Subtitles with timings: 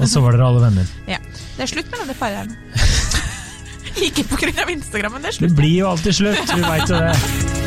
[0.00, 0.94] Og så var dere alle venner.
[1.14, 1.20] Ja.
[1.54, 4.00] Det er slutt mellom det paret her.
[4.04, 4.24] Ikke
[4.64, 7.63] av Instagram, men det er Det blir jo alltid slutt, vi veit jo det.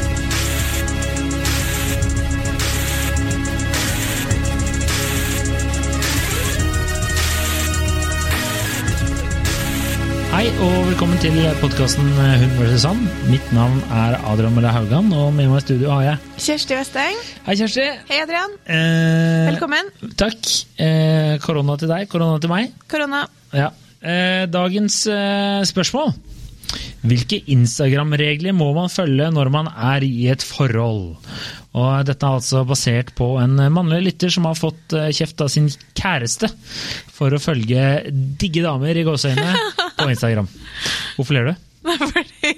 [10.38, 12.84] Hei og velkommen til podkasten Hun vs.
[12.84, 13.08] Sand.
[13.26, 17.24] Mitt navn er Adrian Mølle Haugan, og med meg i studio har jeg Kjersti Westeng.
[17.48, 17.86] Hei, Kjersti.
[18.06, 18.54] Hei, Adrian.
[18.70, 19.90] Eh, Velkommen.
[20.14, 20.52] Takk.
[20.78, 22.70] Eh, korona til deg, korona til meg.
[22.86, 23.24] Korona.
[23.50, 23.72] Ja.
[23.98, 26.14] Eh, dagens eh, spørsmål.
[27.08, 31.18] Hvilke Instagram-regler må man følge når man er i et forhold?
[31.74, 35.50] Og Dette er altså basert på en mannlig lytter som har fått eh, kjeft av
[35.50, 36.54] sin kjæreste
[37.18, 39.58] for å følge digge damer i gåseøynene
[39.98, 40.50] på Instagram.
[41.18, 41.56] Hvorfor ler du?
[41.88, 42.52] Fordi,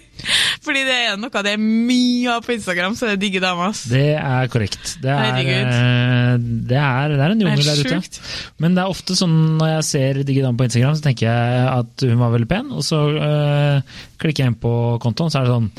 [0.65, 3.75] fordi det er noe det er mye av på Instagram, så er det digge damer.
[3.91, 4.95] Det er korrekt.
[5.03, 8.23] Det er, eh, det er, det er en jungel er der ute.
[8.63, 11.65] Men det er ofte sånn når jeg ser digge damer på Instagram, så tenker jeg
[11.75, 15.49] at hun var veldig pen, og så øh, klikker jeg inn på kontoen, så er
[15.49, 15.71] det sånn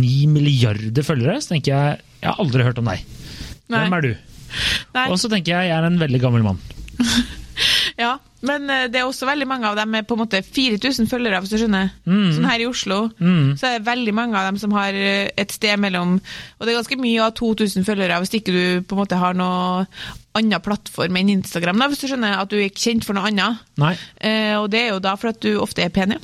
[0.00, 1.40] ni milliarder følgere.
[1.42, 3.02] Så tenker jeg jeg har aldri hørt om deg.
[3.68, 3.82] Nei.
[3.82, 4.12] Hvem er du?
[4.96, 5.08] Nei.
[5.10, 6.62] Og så tenker jeg jeg er en veldig gammel mann.
[7.96, 11.06] Ja, men eh, det er også veldig mange av dem med på en måte 4000
[11.08, 11.88] følgere, hvis du skjønner.
[12.04, 13.54] Sånn her i Oslo, Mm.
[13.56, 16.74] så er det veldig mange av dem som har eh, et sted mellom Og det
[16.74, 19.86] er ganske mye av 2000 følgere hvis ikke du på en måte har noe
[20.36, 23.64] annen plattform enn Instagram, da, hvis du skjønner at du er kjent for noe annet.
[24.20, 26.20] Eh, og det er jo da for at du ofte er pen, ja.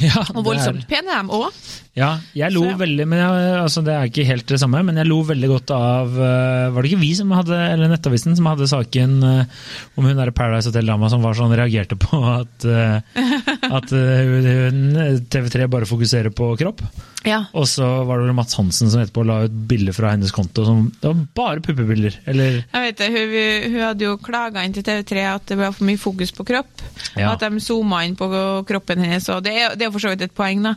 [0.00, 1.52] Ja, Og voldsomt pen er de òg.
[1.94, 2.76] Ja, jeg lo Så ja.
[2.80, 5.70] veldig, men jeg, altså det er ikke helt det samme, men jeg lo veldig godt
[5.76, 9.62] av eh, Var det ikke vi som hadde, eller Nettavisen som hadde saken eh,
[9.94, 12.98] om hun der Paradise Hotel-dama som var sånn, reagerte på at, eh,
[13.70, 16.82] at eh, hun- TV3 bare fokuserer på kropp?
[17.24, 17.44] Ja.
[17.56, 20.66] Og så var det vel Mats Hansen som etterpå la ut bilder fra hennes konto
[20.66, 22.18] som Det var bare puppebilder.
[22.28, 23.32] Eller Jeg vet det, hun,
[23.72, 26.84] hun hadde jo klaga inn til TV3 at det var for mye fokus på kropp.
[27.16, 27.30] Ja.
[27.32, 28.28] At de zooma inn på
[28.68, 29.30] kroppen hennes.
[29.32, 30.74] Og det er, jo for så vidt et poeng, da.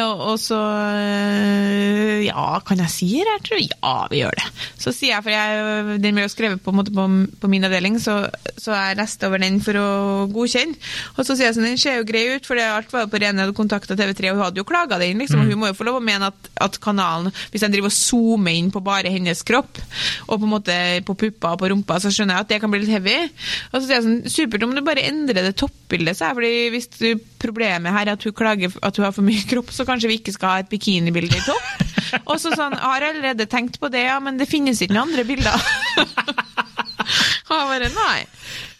[0.00, 0.58] Og, og så
[0.92, 3.38] eh, Ja, kan jeg si det?
[3.38, 4.46] Jeg tror ja, vi gjør det.
[4.80, 7.06] Så sier jeg, for jeg, den blir jo skrevet på, en på,
[7.40, 8.18] på min avdeling, så,
[8.60, 9.88] så jeg leste over den for å
[10.32, 10.76] godkjenne.
[11.16, 13.12] Og så sier jeg sånn, den ser jo grei ut, for det alt var jo
[13.12, 15.44] på rene kontakta TV3, og hun hadde jo klaga den, liksom.
[15.44, 17.96] Og hun må jo få lov å mene at, at kanalen, hvis de driver og
[17.96, 19.80] zoomer inn på bare hennes kropp,
[20.28, 22.72] og på en måte på puppa og på rumpa, så skjønner jeg at det kan
[22.72, 23.16] bli litt heavy.
[23.72, 26.54] Og så sier jeg sånn, supert om du bare endrer det toppbildet, sa jeg, fordi
[26.74, 27.08] hvis du,
[27.44, 30.20] problemet her er at hun klager at hun har for mye kropp, så kanskje vi
[30.20, 31.70] ikke skal ha et bikinibilde i topp.
[32.30, 35.10] Og så sånn, har jeg allerede tenkt på det, ja, men det finnes ikke noen
[35.10, 35.68] andre bilder.
[37.50, 38.18] Og jeg bare, nei.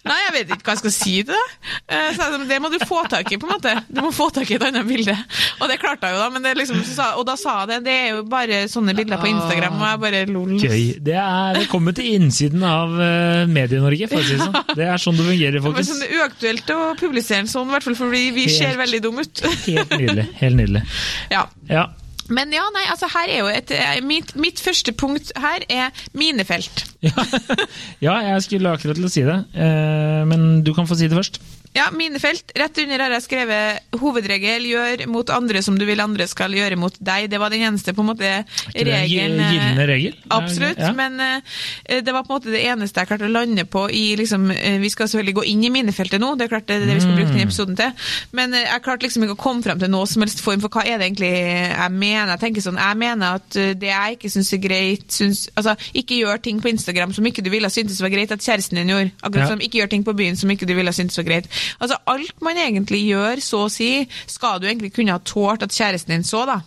[0.05, 1.45] Nei, jeg vet ikke hva jeg skal si til det.
[1.89, 3.73] Eh, Så det må du få tak i, på en måte.
[3.89, 5.15] Du må få tak i et annet bilde.
[5.63, 6.27] Og det klarte jeg jo, da.
[6.35, 7.79] Men det liksom, så og da sa jeg det.
[7.87, 10.53] Det er jo bare sånne bilder på Instagram, og jeg bare lol.
[10.61, 10.85] gøy.
[11.09, 14.61] Det er kommet til innsiden av uh, Medie-Norge, for å si det sånn.
[14.77, 15.91] Det er sånn det fungerer, folkens.
[15.95, 18.59] sånn, det er uaktuelt å publisere en sånn, i hvert fall fordi vi Helt.
[18.61, 19.45] ser veldig dumme ut.
[19.65, 20.29] Helt nydelig.
[20.45, 20.85] Helt nydelig.
[21.33, 21.47] ja.
[21.73, 21.89] Ja.
[22.33, 26.07] Men ja, nei, altså her er jo et eh, mitt, mitt første punkt her er
[26.17, 26.87] minefelt.
[27.05, 27.13] Ja.
[28.07, 31.19] ja, jeg skulle akkurat til å si det, eh, men du kan få si det
[31.19, 31.41] først.
[31.75, 32.53] Ja, minefelt.
[32.55, 36.77] Rett under har jeg skrevet hovedregel gjør mot andre som du vil andre skal gjøre
[36.79, 37.27] mot deg.
[37.33, 38.29] Det var den eneste på en måte
[38.77, 39.41] regelen.
[39.43, 40.15] eh, gylne regel?
[40.31, 40.93] Absolutt, Ja.
[40.95, 41.41] men uh,
[41.89, 44.79] det var på en måte det eneste jeg klarte å lande på i liksom uh,
[44.85, 47.03] Vi skal selvfølgelig gå inn i minefeltet nå, det er klart det er det vi
[47.03, 47.91] skal bruke denne episoden til.
[48.39, 50.71] Men uh, jeg klarte liksom ikke å komme frem til noe som helst form for
[50.71, 52.37] hva er det egentlig jeg mener.
[52.37, 53.51] Jeg tenker sånn, jeg mener at
[53.83, 57.43] det jeg ikke syns er greit synes, Altså, ikke gjør ting på Instagram som ikke
[57.45, 59.11] du ville syntes var greit at kjæresten din gjorde.
[59.23, 59.51] Akkurat Ja.
[59.51, 61.47] som ikke gjør ting på byen som ikke du ville syntes var greit.
[61.79, 63.91] Altså, alt man egentlig gjør, så å si,
[64.31, 66.61] skal du egentlig kunne ha tålt at kjæresten din så, da.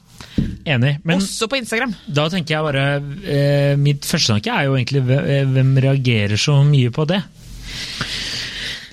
[0.67, 0.97] Enig.
[1.07, 1.93] Men Også på Instagram.
[2.07, 2.83] da tenker jeg bare
[3.29, 7.21] eh, Mitt første tanke er jo egentlig eh, hvem reagerer så mye på det?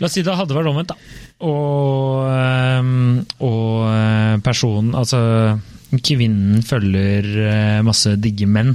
[0.01, 1.21] La oss si det hadde vært omvendt, da.
[1.45, 2.93] Og, eh,
[3.47, 5.21] og eh, personen Altså,
[5.95, 8.75] kvinnen følger masse digge menn.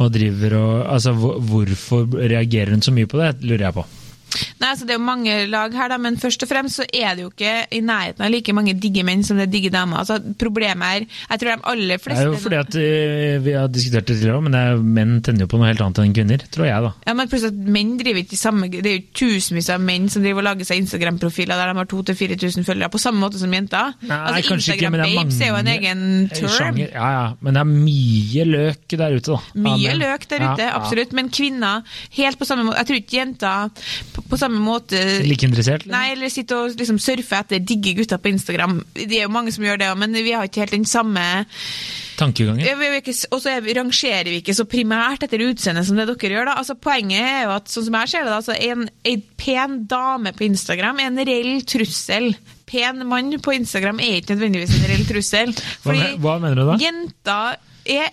[0.00, 3.84] Og driver og Altså, hvorfor reagerer hun så mye på det, lurer jeg på.
[4.60, 7.14] Nei, altså Det er jo mange lag her, da, men først og fremst så er
[7.16, 10.02] det jo ikke i nærheten av like mange digge menn som det er digge damer.
[10.02, 13.54] Altså Problemet er Jeg tror de aller fleste Det er jo fordi at eh, Vi
[13.56, 16.16] har diskutert det tidligere òg, men er, menn tenner jo på noe helt annet enn
[16.16, 16.92] kvinner, tror jeg, da.
[17.08, 20.08] Ja, men plutselig at menn driver ikke i samme Det er jo tusenvis av menn
[20.12, 23.52] som driver og lager seg Instagram-profiler der de har 2000-4000 følgere, på samme måte som
[23.54, 23.94] jenter.
[24.04, 26.04] Nei, altså kanskje ikke, men det er Instagram-babes er jo en egen
[26.34, 26.80] term.
[26.84, 29.60] Ja, ja, men det er mye løk der ute, da.
[29.66, 31.12] Mye Ja, løk der ute, absolutt.
[31.16, 31.82] Men kvinner,
[32.16, 33.84] helt på samme måte Jeg tror ikke jenter
[34.30, 35.84] på, samme måte Like interessert?
[35.84, 35.94] Eller?
[35.96, 38.80] Nei, eller sitte og liksom surfe etter digge gutter på Instagram.
[38.96, 41.24] Det er jo mange som gjør det, men vi har ikke helt den samme
[42.14, 42.62] Tankegangen?
[43.34, 46.48] Og så er rangerer vi ikke så primært etter utseende som det dere gjør.
[46.50, 46.56] da.
[46.60, 49.78] Altså Poenget er jo at sånn som jeg ser det, da, så en, en pen
[49.90, 52.30] dame på Instagram er en reell trussel.
[52.70, 55.54] Pen mann på Instagram er ikke nødvendigvis en reell trussel.
[55.84, 56.78] Hva mener du da?
[56.82, 58.12] Jenter er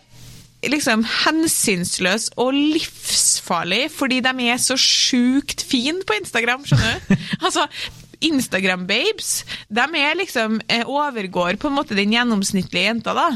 [0.69, 7.15] liksom hensynsløs og livsfarlig fordi de er så sjukt fine på Instagram, skjønner du?
[7.45, 7.65] altså,
[8.21, 9.31] Instagram-babes,
[9.73, 13.29] de er liksom eh, overgår på en måte den gjennomsnittlige jenta, da.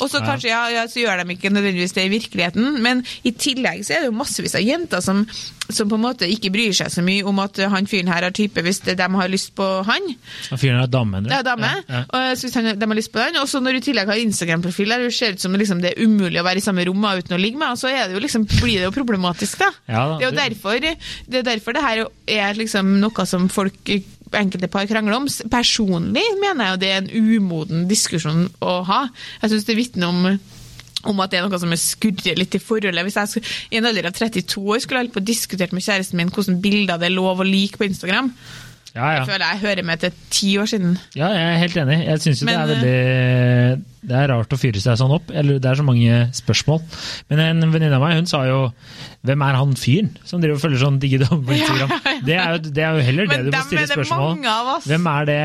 [0.00, 0.26] Og så Ja.
[0.26, 3.96] kanskje, ja, ja, så gjør de ikke nødvendigvis det i virkeligheten, men i tillegg så
[3.96, 5.24] er det jo massevis av jenter som,
[5.68, 8.30] som på en måte ikke bryr seg så mye om at han fyren her har
[8.30, 10.14] type hvis de har lyst på han.
[10.50, 11.34] Han Fyren er dame, mener du?
[11.34, 11.72] Det er dame.
[11.72, 12.02] Ja, ja.
[12.08, 14.06] Og så hvis han, de har lyst på den, og så når du i tillegg
[14.12, 16.86] har Instagram-profil der du ser ut som liksom det er umulig å være i samme
[16.86, 19.72] rom uten å ligge med, så det jo liksom, blir det jo problematisk, da.
[19.88, 20.18] Ja, da.
[20.18, 20.94] det er jo derfor det,
[21.40, 23.90] er derfor det her er liksom noe som folk
[24.36, 25.26] enkelte par krangler om.
[25.52, 29.00] Personlig mener jeg jo det er en umoden diskusjon å ha.
[29.42, 30.38] Jeg syns det vitner om
[31.06, 33.04] om at det er noe som er skurrer litt i forholdet.
[33.06, 35.84] Hvis jeg skulle, i en alder av 32 år skulle holdt på å diskutert med
[35.86, 38.32] kjæresten min hvordan bilder det er lov å like på Instagram,
[38.96, 39.12] Ja, ja.
[39.20, 40.96] jeg føler jeg hører med til ti år siden.
[41.14, 41.98] ja, jeg er helt enig.
[42.08, 45.30] Jeg syns jo det er veldig Det er rart å fyre seg sånn opp.
[45.34, 46.82] Eller det er så mange spørsmål.
[47.30, 48.58] Men en venninne av meg hun sa jo
[49.26, 51.90] Hvem er han fyren som driver og følger sånn digge på Instagram?
[52.24, 53.96] Det, er jo, det er jo heller det Men du må dem stille er det
[53.96, 54.86] spørsmål mange av oss.
[54.88, 55.38] Hvem er det?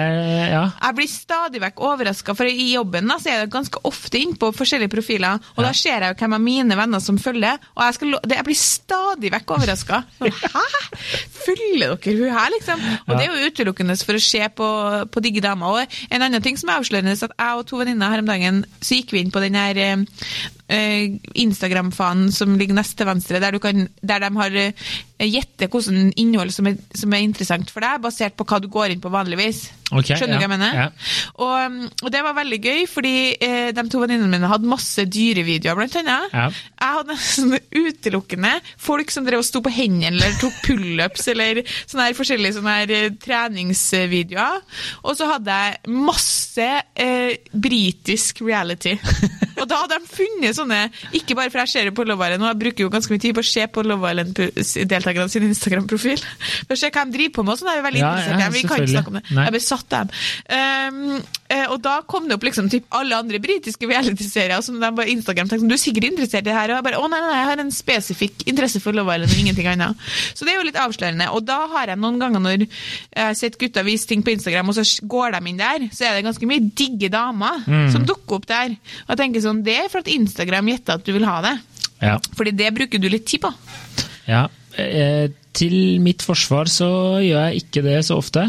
[0.53, 0.61] Ja.
[0.85, 4.51] Jeg blir stadig vekk overraska, for i jobben da, så er jeg ganske ofte innpå
[4.55, 7.97] forskjellige profiler, og da ser jeg jo hvem av mine venner som følger, og jeg,
[7.97, 10.03] skal, lo- det, jeg blir stadig vekk overraska.
[10.21, 10.63] Hæ?
[11.44, 12.85] Følger dere hun her, liksom?
[13.07, 14.67] Og det er jo utelukkende for å se på,
[15.11, 15.81] på digge damer.
[15.81, 18.29] Og en annen ting som er avslørende, er at jeg og to venninner her om
[18.29, 18.43] dagen,
[18.81, 20.06] så gikk vi inn på den her
[20.68, 24.89] eh, Instagram-fanen som ligger nest til venstre, der, du kan, der de har eh,
[25.24, 28.94] gjette hvilket innhold som er, som er interessant for deg, basert på hva du går
[28.94, 29.65] inn på vanligvis.
[29.94, 30.77] Okay, Skjønner du ja, hva jeg mener?
[30.77, 30.86] ja.
[31.44, 31.75] Og, um,
[32.06, 35.98] og det var veldig gøy, fordi eh, de to venninnene mine hadde masse dyrevideoer, blant
[36.01, 36.33] annet.
[36.33, 36.48] Ja.
[36.50, 41.62] Jeg hadde sånne utelukkende folk som drev og sto på hendene eller tok pullups eller
[41.68, 44.63] sånne her forskjellige sånne her eh, treningsvideoer.
[45.04, 48.98] Og så hadde jeg masse eh, britisk reality.
[49.62, 50.79] Og da hadde de funnet sånne
[51.19, 53.23] Ikke bare for jeg ser jo på Love Island, og jeg bruker jo ganske mye
[53.23, 56.25] tid på å se på Love Island-deltakerne sin Instagram-profil.
[56.65, 58.51] For å se hva de driver på med, sånn er vi veldig Ja, interessert ja,
[58.53, 59.23] Vi kan ikke snakke om det.
[59.29, 59.47] Nei.
[59.47, 60.13] Jeg besatt dem.
[60.57, 65.11] Um, og da kom det opp liksom typ alle andre britiske realityserier som de bare
[65.13, 66.71] Instagram tenkte du er sikkert interessert i det her.
[66.71, 69.44] Og jeg bare å nei, nei, jeg har en spesifikk interesse for Love Island og
[69.44, 70.07] ingenting annet.
[70.33, 71.29] Så det er jo litt avslørende.
[71.35, 72.69] Og da har jeg noen ganger når jeg
[73.19, 76.17] har sett gutta vise ting på Instagram, og så går de inn der, så er
[76.17, 77.61] det ganske mye digge damer
[77.94, 78.75] som dukker opp der.
[79.05, 81.55] Og jeg tenker sånn, det er for at Instagram gjetter at du vil ha det.
[82.03, 82.17] Ja.
[82.38, 83.53] Fordi det bruker du litt tid på.
[84.27, 84.47] Ja.
[84.79, 86.88] Eh, til mitt forsvar så
[87.21, 88.44] gjør jeg ikke det så ofte.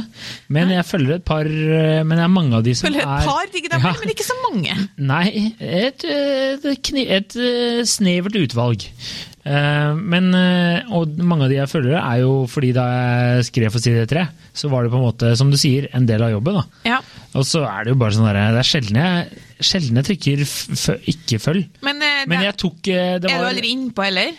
[0.49, 3.21] Men jeg følger et par eh, Men det er mange av de som Følger er
[3.21, 3.93] et par Ja.
[4.01, 4.75] men ikke så mange.
[4.99, 8.87] Nei, et, et, kni- et eh, snevert utvalg.
[9.45, 12.85] Eh, Men, eh, og mange av de jeg følger, er jo fordi da
[13.37, 14.25] jeg skrev for Side 3,
[14.57, 16.55] så var det på en måte, som du sier, en del av jobben.
[16.63, 16.65] da.
[16.89, 17.01] Ja.
[17.35, 20.45] Og så er det jo bare sånn der, det er sjelden jeg, sjelden jeg trykker
[21.13, 21.67] ikke følg.
[21.85, 22.99] Men, det, Men jeg tok det
[23.29, 24.33] var, er du aldri innpå heller?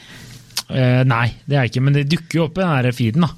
[0.70, 3.22] Eh, Nei, det er jeg ikke, men det dukker jo opp i den der feeden,
[3.28, 3.30] da.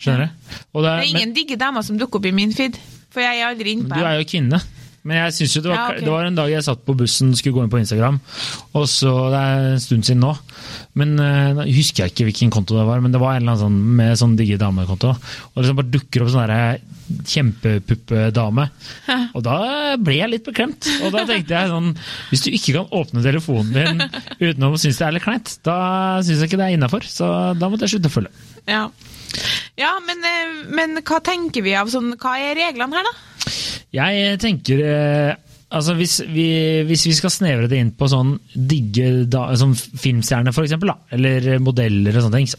[0.00, 0.30] Skjønner du?
[0.30, 0.58] Ja.
[0.64, 2.78] det Det er- ingen ingen digge damer som dukker opp i min feed,
[3.10, 4.60] for jeg er aldri inne på du er jo kvinne.
[5.02, 6.04] Men jeg synes jo det var, Ja, okay.
[6.04, 8.18] det var en dag jeg satt på bussen skulle gå inn på Instagram,
[8.76, 10.34] og så, det er en stund siden nå,
[11.00, 13.62] men nå husker jeg ikke hvilken konto det var, men det var en eller annen
[13.64, 16.82] sånn med sånn digge damekonto, og liksom bare dukker opp sånn der
[17.32, 18.66] kjempepuppedame,
[19.36, 19.56] og da
[20.04, 21.94] ble jeg litt beklemt, og da tenkte jeg sånn,
[22.30, 24.04] hvis du ikke kan åpne telefonen din
[24.50, 25.78] uten å synes det er litt kleint, da
[26.20, 28.46] synes jeg ikke det er innenfor, så da måtte jeg slutte å følge.
[28.68, 28.84] Ja,
[29.80, 33.29] ja men, eh, men hva tenker vi av sånn Hva er reglene her, da?
[33.92, 35.30] Jeg tenker eh,
[35.74, 36.44] altså hvis vi,
[36.86, 40.96] hvis vi skal snevre det inn på sånn digge da, sånn filmstjerner, for eksempel, da,
[41.14, 42.58] eller modeller og sånne ting, så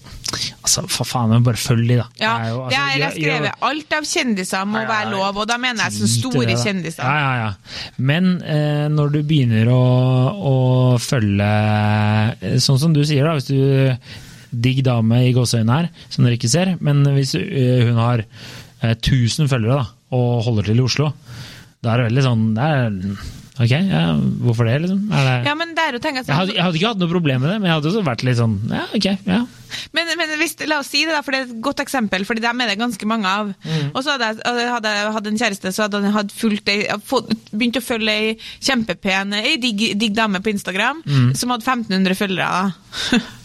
[0.61, 2.07] altså, for faen, men bare følg de, da.
[2.23, 3.63] Ja, er jo, det altså, er de- jeg skrevet.
[3.69, 6.57] Alt av kjendiser må Ja, ja, være lov, og da mener jeg sånne store det,
[6.63, 7.03] kjendiser.
[7.03, 7.93] Ja, ja, ja.
[8.11, 9.81] Men eh, når du begynner å,
[10.51, 10.55] å
[11.03, 11.47] følge
[12.41, 14.19] eh, Sånn som du sier, da, hvis du
[14.51, 18.95] Digg dame i gåseøynene her, som dere ikke ser, men hvis eh, hun har eh,
[18.97, 21.11] 1000 følgere da, og holder til i Oslo,
[21.81, 22.97] da er det veldig sånn det er,
[23.61, 24.03] Ok, ja,
[24.41, 25.01] hvorfor det, liksom?
[25.11, 26.91] Er det, Ja, men det er å tenke jeg jeg, hadde, sånn, jeg hadde ikke
[26.93, 29.41] hatt noe problem med det, men jeg hadde også vært litt sånn Ja, ok, ja.
[29.95, 32.39] Men, men hvis, la oss si det, da, for det er et godt eksempel, for
[32.41, 33.51] dem er det ganske mange av.
[33.65, 33.91] Mm.
[33.93, 36.31] Og så hadde jeg hadde, hadde en kjæreste, så hadde han
[37.51, 41.31] begynt å følge ei kjempepen, ei digg, digg dame på Instagram, Mm.
[41.35, 42.71] som hadde 1500 følgere.
[43.11, 43.19] da.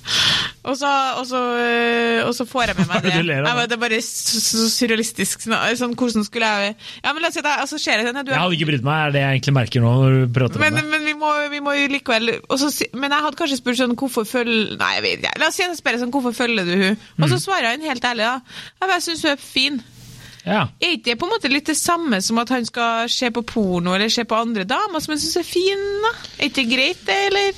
[0.66, 0.88] Og så,
[1.20, 3.12] og, så, øh, og så får jeg med meg det.
[3.14, 5.44] Jeg det er bare så, surrealistisk.
[5.78, 6.72] Sånn, hvordan skulle jeg
[7.04, 8.86] Ja, men la oss si at jeg, altså, jeg sånn, du Jeg hadde ikke brydd
[8.86, 10.90] meg, er det jeg egentlig merker nå når du prater men, om det.
[10.90, 14.26] men vi, må, vi må jo likevel også, Men jeg hadde kanskje spurt sånn hvorfor
[14.26, 15.34] følger Nei, jeg vet ikke.
[15.42, 16.96] La oss si at jeg spør sånn, hvorfor følger du hun?
[17.20, 17.30] Og Mm.
[17.34, 18.40] så svarer han helt ærlig, da.
[18.94, 19.82] Jeg syns hun er fin.
[20.46, 20.60] Ja.
[20.80, 23.42] Er ikke det på en måte litt det samme som at han skal se på
[23.42, 26.12] porno eller se på andre damer som han syns er fine?
[26.38, 27.52] Er ikke det greit, det, eller?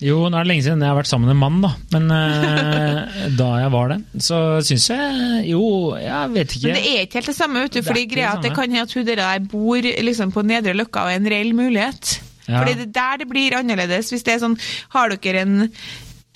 [0.00, 1.72] Jo, nå er det lenge siden jeg har vært sammen med en mann, da.
[1.90, 5.62] Men eh, da jeg var det, så syns jeg Jo,
[5.98, 6.68] jeg vet ikke.
[6.70, 7.82] Men det er ikke helt det samme, vet du.
[7.82, 11.10] Fordi greia at det kan hende at hun der bor liksom på Nedre Løkka og
[11.16, 12.20] er en reell mulighet.
[12.46, 12.60] Ja.
[12.62, 14.12] Fordi det er der det blir annerledes.
[14.14, 14.54] Hvis det er sånn
[14.94, 15.72] Har dere en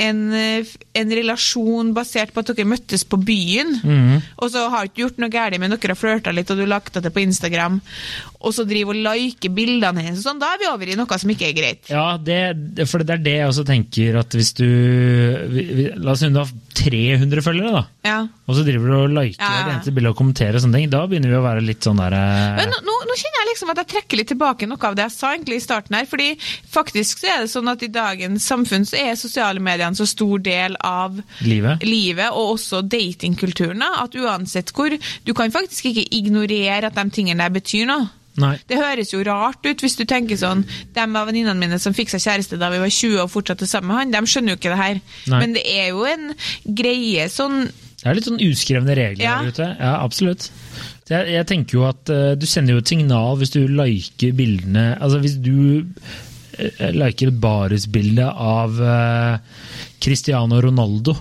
[0.03, 4.17] en, eh, en relasjon basert på at dere møttes på byen, mm.
[4.43, 6.67] og så har du ikke gjort noe galt, men dere har flørta litt, og du
[6.69, 7.81] lagt det på Instagram,
[8.43, 11.33] og så driver og liker bildene hennes, sånn, da er vi over i noe som
[11.33, 11.91] ikke er greit.
[11.93, 12.41] Ja, det,
[12.91, 14.67] for det er det jeg også tenker at hvis du
[16.03, 17.83] La oss si du har 300 følgere, da.
[18.07, 18.19] Ja.
[18.49, 19.75] Og så driver du og liker Ja, ja.
[19.75, 20.91] eneste bilde og kommenterer og sånne ting.
[20.93, 23.51] Da begynner vi å være litt sånn der eh, Men nå, nå, nå kjenner jeg
[23.53, 26.09] liksom at jeg trekker litt tilbake noe av det jeg sa egentlig i starten her.
[26.11, 26.31] fordi
[26.73, 30.07] faktisk så er det sånn at i dagens samfunn så er sosiale medier en så
[30.09, 31.85] stor del av Livet.
[31.87, 33.85] livet, og også datingkulturen.
[34.03, 38.09] At uansett hvor Du kan faktisk ikke ignorere at de tingene der betyr noe.
[38.41, 38.55] Nei.
[38.65, 40.63] Det høres jo rart ut hvis du tenker sånn
[40.97, 43.91] De av venninnene mine som fikk seg kjæreste da vi var 20 og fortsatte sammen
[43.93, 45.01] med han, de skjønner jo ikke det her.
[45.29, 45.41] Nei.
[45.43, 46.31] Men det er jo en
[46.81, 47.67] greie sånn
[48.01, 49.35] Det er litt sånn uskrevne regler Ja.
[49.45, 49.69] der ute.
[49.77, 50.49] Ja, absolutt.
[51.13, 54.87] Jeg, jeg tenker jo at uh, du sender jo et signal hvis du liker bildene
[54.97, 55.85] Altså hvis du
[56.59, 59.39] eh, liker et barisbilde av eh,
[60.03, 61.15] Cristiano Ronaldo,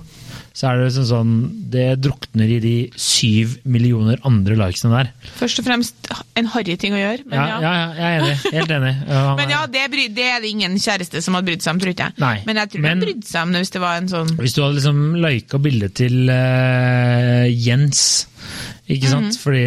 [0.52, 1.30] så er det sånn sånn
[1.72, 5.12] Det drukner i de syv millioner andre likesene der.
[5.40, 7.24] Først og fremst en harry ting å gjøre.
[7.32, 7.60] Men Ja, ja.
[7.64, 8.34] ja, jeg er enig.
[8.58, 8.92] Helt enig.
[9.40, 11.94] Men ja, det, bry, det er det ingen kjæreste som hadde brydd seg om, tror
[11.96, 12.18] jeg.
[12.20, 14.34] Nei, Men jeg tror men- de brydde seg om det hvis det var en sånn
[14.42, 18.04] Hvis du hadde liksom lika bildet til uh, Jens,
[18.92, 19.38] ikke sant?
[19.42, 19.66] Fordi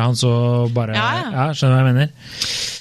[0.00, 0.32] han så
[0.74, 0.94] bare.
[0.98, 1.48] Ja, ja, ja.
[1.54, 2.12] Skjønner du hva jeg mener?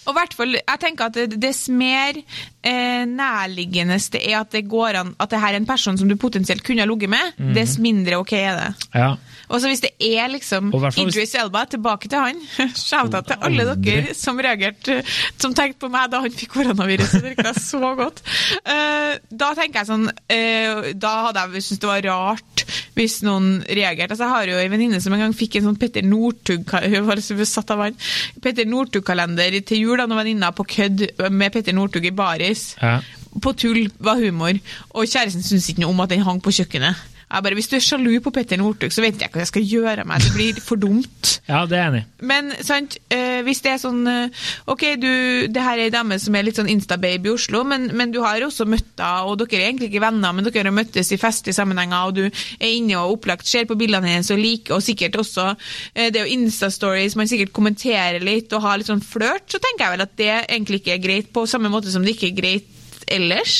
[0.10, 2.18] Og hvert fall, jeg tenker at det- dess mer
[2.66, 6.10] eh, nærliggende det er at det går an at det her er en person som
[6.10, 7.54] du potensielt kunne ha ligget med, Mhm.
[7.54, 8.88] dess mindre ok er det.
[8.96, 9.12] Ja.
[9.50, 12.42] Og så hvis det er liksom Idris Elba, tilbake til han.
[12.76, 15.04] Shout-out til alle dere som reagerte,
[15.38, 17.22] som tenkte på meg da han fikk koronaviruset.
[17.22, 18.22] Det virka så godt.
[18.66, 22.66] Uh, da tenker jeg sånn uh, Da hadde jeg syntes det var rart
[23.00, 24.12] hvis noen reagerte.
[24.12, 29.60] Altså, jeg har jo en venninne som en gang fikk en sånn Petter Northug-kalender Northug-kalender
[29.62, 32.74] til jul, da noen venninner på kødd med Petter Northug i baris.
[32.82, 33.00] Ja.
[33.42, 34.58] På tull var humor.
[34.96, 36.96] Og kjæresten syntes ikke noe om at den hang på kjøkkenet.
[37.30, 39.52] Jeg bare, Hvis du er sjalu på Petter Northug, så vet jeg ikke hva jeg
[39.52, 40.24] skal gjøre meg.
[40.26, 41.34] Det blir for dumt.
[41.52, 42.02] ja, det er enig.
[42.26, 45.12] Men sant, eh, hvis det er sånn eh, Ok, du,
[45.54, 48.20] det her er ei dame som er litt sånn Insta-babe i Oslo, men, men du
[48.26, 51.20] har også møtt henne, og dere er egentlig ikke venner, men dere har møttes i
[51.22, 54.86] festlige sammenhenger, og du er inne og opplagt ser på bildene hennes og liker, og
[54.86, 59.06] sikkert også eh, Det er jo Insta-stories, man sikkert kommenterer litt og har litt sånn
[59.06, 62.06] flørt, så tenker jeg vel at det egentlig ikke er greit, på samme måte som
[62.06, 63.56] det ikke er greit ellers.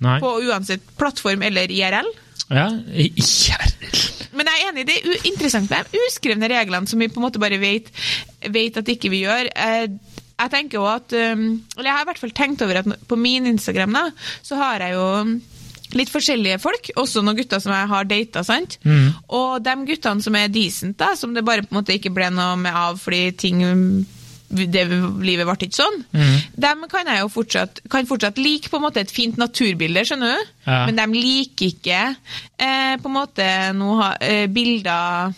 [0.00, 0.16] Nei.
[0.22, 2.08] På uansett plattform eller IRL.
[2.50, 3.74] Ja, IRL.
[4.34, 7.26] Men jeg er enig, det er interessant med de uskrevne reglene som vi på en
[7.28, 7.90] måte bare vet,
[8.50, 9.50] vet at ikke vi gjør.
[9.54, 9.86] Eh,
[10.40, 11.40] Jeg tenker jo at um,
[11.76, 14.04] Eller jeg har i hvert fall tenkt over at på min Instagram da,
[14.42, 15.08] så har jeg jo
[15.98, 18.78] litt forskjellige folk, også noen gutter som jeg har data, sant?
[19.28, 22.30] Og de guttene som er decent, da, som det bare på en måte ikke ble
[22.30, 23.60] noe med av fordi ting
[24.50, 26.00] det livet ble ikke sånn.
[26.58, 30.34] Dem kan jeg jo fortsatt, kan fortsatt like på en måte et fint naturbilde, skjønner
[30.34, 30.52] du?
[30.66, 30.82] Ja.
[30.88, 33.46] Men de liker ikke eh, på en måte
[33.78, 35.34] noe, eh, bilder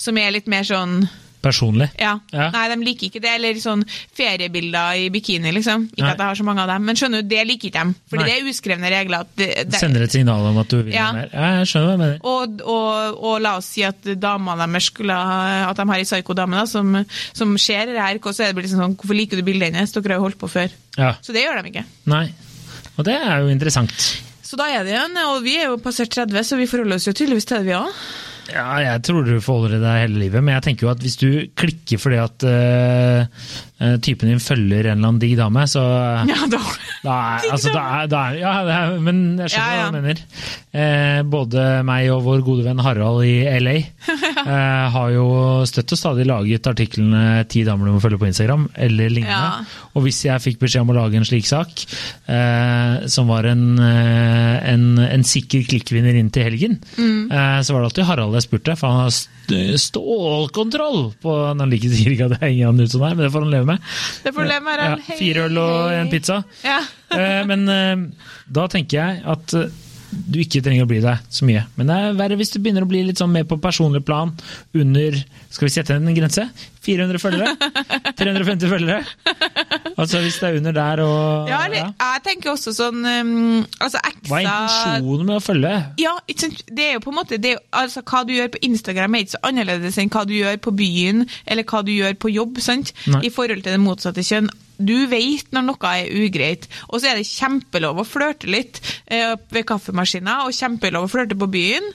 [0.00, 1.04] som er litt mer sånn
[1.40, 1.88] Personlig.
[1.98, 2.18] ja.
[2.32, 2.50] Ja.
[2.52, 3.30] Nei, de liker ikke det.
[3.38, 3.82] Eller sånn
[4.16, 5.86] feriebilder i bikini, liksom.
[5.94, 6.12] Ikke Nei.
[6.12, 7.94] at jeg har så mange av dem, men skjønner du, det liker ikke de.
[8.12, 8.28] Fordi Nei.
[8.28, 9.24] det er uskrevne regler.
[9.24, 11.10] At det, det, Sender et signal om at du vil Ja.
[11.16, 11.30] mer.
[11.32, 12.18] Ja, jeg skjønner hva jeg mener.
[12.34, 16.06] og, og, og la oss si at damene deres skulle ha At de har ei
[16.08, 16.92] psyko-dame da, som,
[17.32, 19.92] som ser det her, så er det liksom sånn Hvorfor liker du bildet hennes?
[19.96, 20.72] Dere har jo holdt på før.
[20.98, 21.14] Ja.
[21.24, 21.84] Så det gjør de ikke.
[22.10, 22.26] Nei.
[22.98, 23.94] Og det er jo interessant.
[24.44, 27.06] Så da er det igjen, og vi er jo passert 30, så vi forholder oss
[27.06, 28.00] jo tydeligvis til det, vi òg.
[28.52, 31.28] Ja, jeg tror du forholder deg hele livet, men jeg tenker jo at hvis du
[31.58, 35.82] klikker fordi at øh, typen din følger en eller annen digg dame, så
[36.28, 36.60] Ja, da.
[37.06, 39.86] da er, altså, da er, da er, Ja, er, men jeg skjønner Ja, ja.
[39.86, 40.24] hva du mener.
[40.70, 43.76] Eh, både meg og vår gode venn Harald i LA
[44.44, 45.24] eh, har jo
[45.66, 49.64] støtt og stadig laget artiklene 'Ti damer du må følge på Instagram' eller lignende.
[49.96, 51.72] Og hvis jeg fikk beskjed om å lage en slik sak,
[52.30, 57.30] eh, som var en, eh, en, en sikker klikkvinner inn til helgen, Mm.
[57.32, 61.92] eh, så var det alltid Harald jeg spurte, for han har stålkontroll på Han liker
[61.92, 63.92] sikkert ikke at jeg henger han ut sånn her, men det får han leve med.
[64.24, 64.82] Det får leve med.
[64.86, 66.40] Ja, fire øl og en pizza.
[66.66, 66.80] Ja.
[67.14, 68.26] Eh, men eh,
[68.60, 69.56] da tenker jeg at
[70.10, 71.62] du ikke trenger å bry deg så mye.
[71.78, 74.32] Men det er verre hvis du begynner å bli litt sånn mer på personlig plan
[74.74, 75.16] under
[75.50, 76.44] Skal vi sette en grense?
[76.86, 77.52] 400 følgere?
[78.18, 79.04] 350 følgere?
[80.00, 81.90] Altså hvis det er under der og Ja, eller, ja.
[82.14, 85.74] Jeg tenker også sånn um, altså Hva er intensjonen med å følge?
[86.02, 89.14] Ja, det er jo på en måte det jo- altså, Hva du gjør på Instagram
[89.18, 92.32] er ikke så annerledes enn hva du gjør på byen eller hva du gjør på
[92.32, 92.92] jobb, sant?
[93.10, 93.22] Nei.
[93.26, 94.48] i forhold til det motsatte kjønn.
[94.80, 99.36] Du vet når noe er ugreit, og så er det kjempelov å flørte litt eh,
[99.52, 101.86] ved kaffemaskina, og kjempelov å flørte på byen,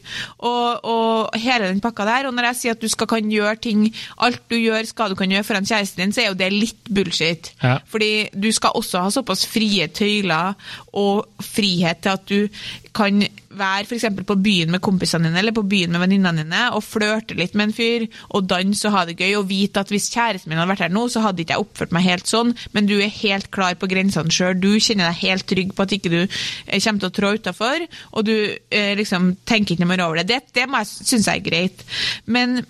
[0.45, 2.29] og, og hele den pakka der.
[2.29, 3.87] Og når jeg sier at du skal kan gjøre ting,
[4.23, 6.91] alt du gjør skal du kan gjøre foran kjæresten din, så er jo det litt
[6.91, 7.51] bullshit.
[7.63, 7.79] Ja.
[7.89, 10.55] Fordi du skal også ha såpass frie tøyler
[10.93, 12.61] og frihet til at du
[12.95, 13.25] kan
[13.57, 14.05] være f.eks.
[14.27, 17.69] på byen med kompisene dine eller på byen med venninnene dine og flørte litt med
[17.69, 20.71] en fyr og danse og ha det gøy og vite at hvis kjæresten min hadde
[20.73, 23.49] vært her nå, så hadde ikke jeg oppført meg helt sånn, men du er helt
[23.55, 24.57] klar på grensene sjøl.
[24.59, 27.87] Du kjenner deg helt trygg på at ikke du ikke kommer til å trå utafor,
[28.11, 30.27] og du eh, liksom tenker ikke noe mer over det.
[30.31, 31.85] Det, det må jeg er greit.
[32.25, 32.61] Men,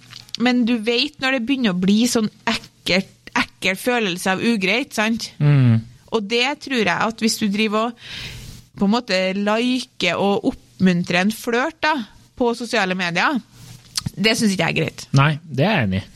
[0.44, 5.32] men du vet når det begynner å bli sånn ekkelt, ekkel følelse av ugreit, sant?
[5.40, 5.84] Mm.
[6.16, 8.02] Og det tror jeg at hvis du driver og
[8.76, 11.96] på en måte like og oppmuntrer en flørt da,
[12.36, 13.40] på sosiale medier,
[14.16, 15.08] det syns ikke jeg er greit.
[15.16, 16.10] Nei, det er jeg enig i.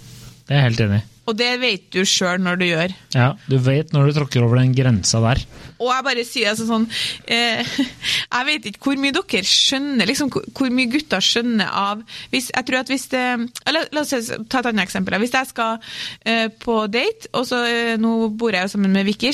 [0.50, 1.08] Det er jeg helt enig i.
[1.30, 2.94] Og det vet du sjøl når du gjør.
[3.14, 5.44] Ja, du vet når du tråkker over den grensa der.
[5.78, 6.88] Og jeg bare sier altså sånn
[7.30, 7.62] eh,
[8.34, 12.02] Jeg vet ikke hvor mye dere skjønner, liksom, hvor, mye gutter skjønner av
[12.34, 13.22] hvis, Jeg tror at hvis det
[13.70, 15.20] eller, La oss ta et annet eksempel.
[15.22, 15.78] Hvis jeg skal
[16.26, 19.30] eh, på date, og så eh, nå bor jeg jo sammen med Vicky,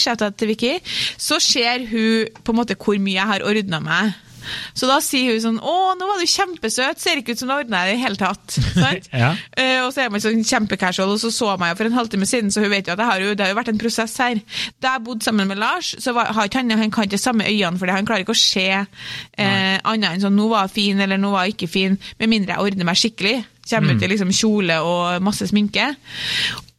[0.51, 0.75] Vicky,
[1.15, 4.24] så ser hun på en måte hvor mye jeg har ordna meg.
[4.73, 7.01] Så da sier hun sånn 'Å, nå var du kjempesøt.
[7.01, 8.59] Ser ikke ut som du ordna deg i det hele tatt.'
[9.15, 9.31] Ja.
[9.31, 12.51] uh, og så er man sånn kjempecasual, og så så meg for en halvtime siden,
[12.51, 14.41] så hun vet jo at det har jo, det har jo vært en prosess her.
[14.81, 17.47] Da jeg bodde sammen med Lars, så var, har ikke han, han kan ikke samme
[17.47, 21.01] øynene, for han klarer ikke å se eh, annet enn sånn 'nå var jeg fin',
[21.01, 23.37] eller 'nå var jeg ikke fin', med mindre jeg ordner meg skikkelig.
[23.69, 25.87] Kommer ut i liksom kjole og masse sminke.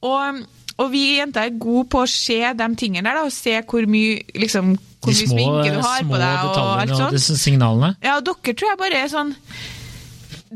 [0.06, 0.42] Og,
[0.78, 3.87] og vi jenter er gode på å se de tingene der, da, og se hvor
[3.90, 4.76] mye, liksom,
[5.07, 7.17] hvor mye sminke du har på deg, og alt detaljene og sånt.
[7.17, 7.91] disse signalene.
[8.05, 9.33] Ja, og dere tror jeg bare er sånn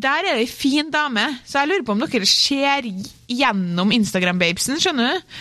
[0.01, 2.87] Der er det ei fin dame, så jeg lurer på om dere ser
[3.31, 5.41] gjennom Instagram-babesen, skjønner du?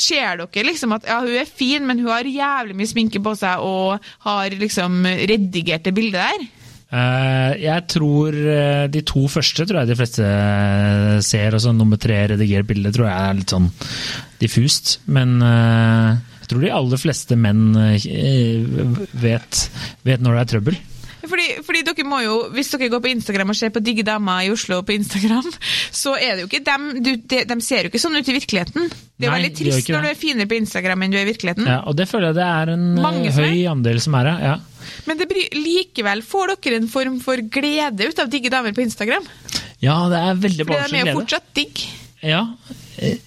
[0.00, 3.36] Ser dere liksom at ja, hun er fin, men hun har jævlig mye sminke på
[3.38, 6.48] seg og har liksom redigert det bildet der?
[6.90, 11.74] Eh, jeg tror eh, de to første tror jeg de fleste eh, ser, og så
[11.74, 13.68] nummer tre redigert bilde tror jeg er litt sånn
[14.40, 14.96] diffust.
[15.06, 16.16] Men jeg
[16.50, 18.06] tror de aller fleste menn eh,
[19.22, 19.66] vet,
[20.06, 20.80] vet når det er trøbbel.
[21.20, 24.46] Fordi, fordi dere må jo, Hvis dere går på Instagram og ser på digge damer
[24.46, 25.50] i Oslo på Instagram,
[25.92, 28.34] så er det jo ikke dem, du, de, de ser jo ikke sånn ut i
[28.38, 28.88] virkeligheten.
[29.20, 31.28] Det er Nei, veldig trist når du er finere på Instagram enn du er i
[31.28, 31.68] virkeligheten.
[31.68, 34.34] Ja, og det føler jeg det er en eh, Mange høy andel som er det.
[34.48, 34.56] Ja.
[35.10, 38.86] Men det blir, likevel får dere en form for glede ut av digge damer på
[38.88, 39.28] Instagram.
[39.84, 41.18] ja, det er veldig Fordi de er jo glede.
[41.20, 41.84] fortsatt digg.
[42.24, 42.42] Ja,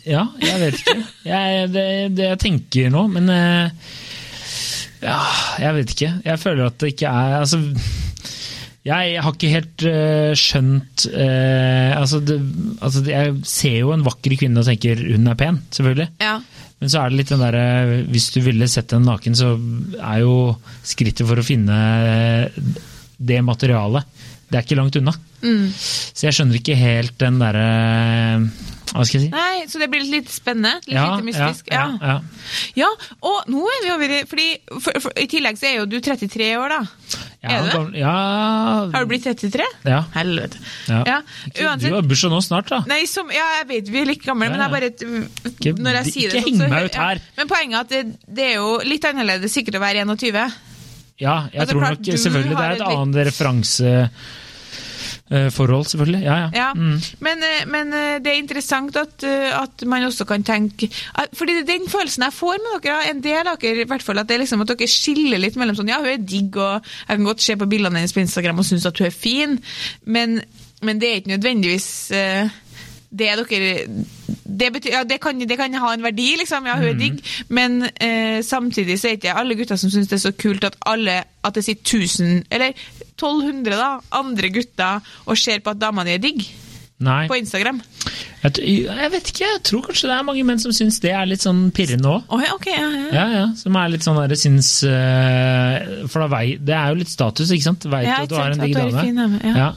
[0.05, 0.95] ja, jeg vet ikke.
[1.25, 1.85] Jeg, det,
[2.17, 3.91] det jeg tenker nå, men eh,
[5.03, 5.19] Ja,
[5.59, 6.11] jeg vet ikke.
[6.27, 7.59] Jeg føler at det ikke er Altså,
[8.83, 12.37] jeg har ikke helt eh, skjønt eh, altså, det,
[12.83, 16.09] altså Jeg ser jo en vakker kvinne og tenker hun er pen, selvfølgelig.
[16.23, 16.37] Ja.
[16.83, 17.65] Men så er det litt den derre
[18.11, 19.55] Hvis du ville sett henne naken, så
[19.97, 20.35] er jo
[20.85, 21.79] skrittet for å finne
[23.23, 25.15] det materialet Det er ikke langt unna.
[25.41, 25.65] Mm.
[25.73, 27.67] Så jeg skjønner ikke helt den derre
[28.91, 29.29] Hva skal jeg si?
[29.33, 30.75] Nei, så det blir litt spennende.
[30.85, 31.69] Litt lite mystisk.
[31.71, 32.19] Ja, Ja, ja,
[32.75, 32.89] ja.
[33.25, 34.47] og nå er vi over i fordi
[34.83, 36.81] for, for, I tillegg så er jo du 33 år, da.
[37.41, 37.49] ja.
[37.49, 37.99] Er du det?
[38.01, 38.13] Ja,
[38.93, 39.65] Har du blitt 33?
[39.87, 40.01] Ja.
[40.13, 40.57] Helvete.
[40.89, 41.01] ja.
[41.07, 41.21] Ja,
[41.79, 42.83] Du har bursdag nå snart, da.
[42.91, 44.91] Nei, som, ja, jeg vet vi er like gamle, Ja, men jeg bare
[45.53, 47.07] Ikke- Når jeg sier det så- meg ut ja.
[47.09, 47.21] her.
[47.37, 50.53] Men poenget er at det, det er jo litt annerledes sikkert å være 21.
[51.19, 53.15] Ja, jeg Altså, tror nok selvfølgelig Det er et et annet
[55.31, 56.21] referanseforhold, selvfølgelig.
[56.23, 56.49] Ja, ja.
[56.53, 57.01] Ja, Mm.
[57.19, 61.29] men, eh, men eh, det er interessant at, eh, at man også kan tenke at-
[61.33, 64.19] Fordi det den følelsen jeg får med dere, en del av dere, i hvert fall,
[64.19, 66.81] at det er liksom at dere skiller litt mellom sånn Ja, hun er digg, og
[67.07, 69.59] jeg kan godt se på bildene hennes på Instagram og synes at hun er fin,
[70.05, 70.41] men,
[70.81, 72.49] men det er ikke nødvendigvis eh,
[73.13, 73.73] det dere
[74.43, 76.67] det, betyr, ja, det, kan, det kan ha en verdi, liksom.
[76.69, 77.21] Ja, hun er digg.
[77.53, 80.77] Men eh, samtidig så er ikke alle gutter som syns det er så kult at
[80.89, 82.75] alle at det sitter 1000, eller
[83.13, 86.45] 1200 da, andre gutter og ser på at dama di er digg
[87.03, 87.25] Nei.
[87.27, 87.81] på Instagram.
[88.43, 91.27] Jeg, jeg vet ikke, jeg tror kanskje det er mange menn som syns det er
[91.27, 92.29] litt sånn pirrende òg.
[92.31, 93.07] Oh, ok, ja, ja.
[93.15, 97.01] Ja, ja, som er litt sånn der, syns eh, For da vei, det er jo
[97.01, 97.87] litt status, ikke sant?
[97.91, 99.73] Veit at du har en digg dame, ja.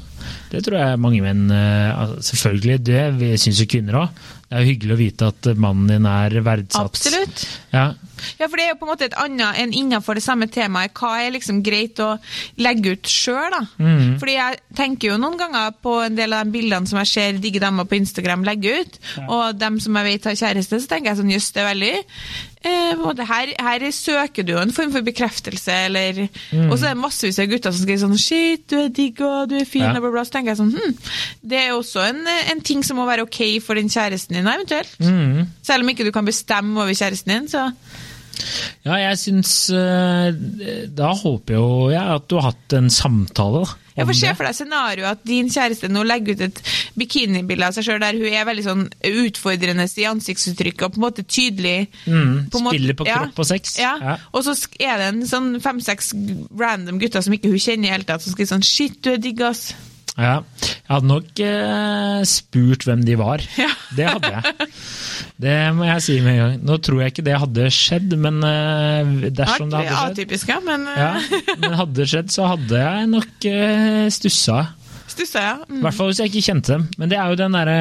[0.53, 4.25] Det tror jeg mange menn eh, Selvfølgelig, det syns jo kvinner òg.
[4.47, 6.87] Det er jo hyggelig å vite at mannen din er verdsatt.
[6.87, 7.47] Absolutt.
[7.73, 7.89] Ja.
[8.39, 10.95] Ja, for det er jo på en måte et annet enn innenfor det samme temaet.
[10.97, 12.13] Hva er liksom greit å
[12.63, 13.63] legge ut sjøl, da?
[13.83, 14.17] Mm.
[14.23, 17.41] Fordi jeg tenker jo noen ganger på en del av de bildene som jeg ser
[17.43, 21.13] digge damer på Instagram legge ut, og dem som jeg vet har kjæreste, så tenker
[21.13, 21.95] jeg sånn jøss, det er veldig
[22.65, 26.71] eh, her, her søker du jo en form for bekreftelse, eller Mm.
[26.71, 29.49] Og så er det massevis av gutter som skriver sånn Shit, du er digg, og
[29.51, 29.95] du er fin, Ja.
[29.97, 30.25] og bla, bla.
[30.25, 30.97] Så tenker jeg sånn hm,
[31.43, 32.21] det er også en,
[32.53, 34.97] en ting som må være ok for den kjæresten din, eventuelt.
[35.01, 35.47] Mm.
[35.63, 37.71] Selv om ikke du kan bestemme over kjæresten din, så
[38.85, 40.33] Ja, jeg syns eh,
[40.93, 43.75] Da håper jo jeg at du har hatt en samtale, da.
[43.97, 46.59] Ja, får Se for deg scenarioet at din kjæreste nå legger ut et
[47.01, 48.85] bikinibilde av seg sjøl der hun er veldig sånn
[49.25, 51.89] utfordrende i ansiktsuttrykket og på en måte tydelig.
[52.05, 53.79] Mm, på Spiller måte- på ja, kropp og sex.
[53.81, 53.95] Ja.
[54.03, 54.17] Ja.
[54.33, 56.13] Og så er det en sånn fem-seks
[56.61, 59.23] random gutter som ikke hun kjenner i hele tatt, som skriver sånn Shit, du er
[59.23, 59.71] digg, ass.
[60.17, 60.43] Ja.
[60.87, 63.43] Jeg hadde nok eh, spurt hvem de var.
[63.63, 63.71] Ja.
[63.97, 64.69] Det hadde jeg.
[65.41, 66.57] Det må jeg si med en gang.
[66.69, 70.59] Nå tror jeg ikke det hadde skjedd, men eh, dersom det hadde skjedd Atypisk, ja,
[70.67, 74.59] men eh, ja, Men hadde det skjedd, så hadde jeg nok eh, stussa.
[75.11, 75.55] stussa, ja.
[75.67, 75.83] I Mm.
[75.85, 76.87] hvert fall hvis jeg ikke kjente dem.
[76.99, 77.79] Men det er jo den derre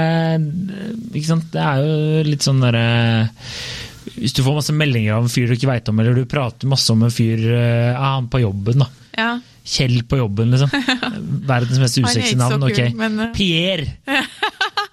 [1.13, 1.49] Ikke sant.
[1.53, 2.85] Det er jo litt sånn derre
[4.15, 6.69] Hvis du får masse meldinger av en fyr du ikke veit om, eller du prater
[6.71, 8.89] masse om en fyr eh, han på jobben, da.
[9.19, 9.33] ja.
[9.65, 10.69] Kjell på jobben, liksom.
[11.49, 12.63] Verdens mest usexy navn.
[12.67, 12.81] ok.
[12.95, 13.35] men, eh.
[13.35, 13.97] Pierre!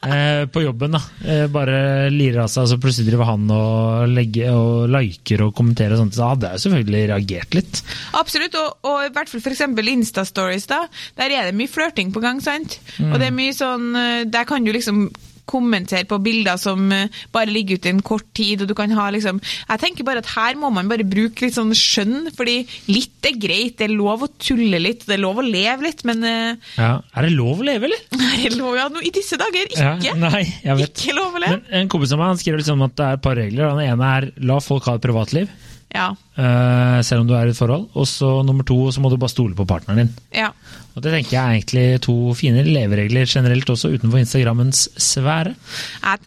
[0.02, 0.98] Eh, på jobben, da.
[1.22, 5.52] Eh, bare lirer av seg, og så plutselig driver han og legger og liker og
[5.54, 6.16] kommenterer og sånt.
[6.16, 7.82] Så hadde jeg selvfølgelig reagert litt.
[8.18, 10.80] Absolutt, og, og i hvert fall eksempel Insta-stories, da.
[11.20, 12.80] Der er det mye flørting på gang, sant?
[12.98, 15.04] Og det er mye sånn eh, Der kan du liksom
[15.48, 19.08] kommentere på bilder som eh, bare ligger ute en kort tid, og du kan ha
[19.12, 22.60] liksom Jeg tenker bare at her må man bare bruke litt sånn skjønn, fordi
[22.92, 26.04] litt er greit, det er lov å tulle litt, det er lov å leve litt,
[26.08, 28.06] men eh, Ja, Er det lov å leve, eller?
[28.32, 29.90] Er det lov, ja, nå, i disse dager ikke!
[30.06, 30.94] Ja, nei, jeg vet.
[31.02, 31.58] Ikke lov å leve!
[31.66, 33.74] Men en kompis av meg han skriver liksom at det er et par regler.
[33.76, 35.50] Den ene er la folk ha et privatliv,
[35.92, 36.10] Ja.
[36.38, 37.88] Uh, selv om du er i et forhold.
[37.98, 40.14] Og så nummer to, så må du bare stole på partneren din.
[40.44, 40.52] ja.
[40.92, 45.54] Og Det tenker jeg er egentlig to fine leveregler generelt også, utenfor Instagrammens sfære.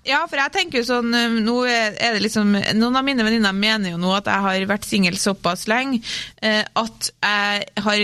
[0.09, 3.25] Ja, for jeg tenker jo sånn um, nå er er det liksom, Noen av mine
[3.25, 6.01] venninner mener jo nå at jeg har vært singel såpass lenge
[6.41, 8.01] eh, at jeg har,